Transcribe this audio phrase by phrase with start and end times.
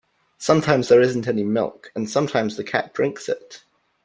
[0.39, 3.63] Sometimes there isn't any milk, and sometimes the cat drinks it.